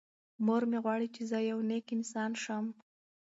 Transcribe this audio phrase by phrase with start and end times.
[0.45, 2.65] مور مې غواړي چې زه یو نېک انسان شم.